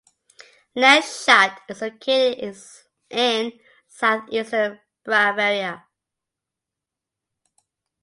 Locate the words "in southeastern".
3.11-4.79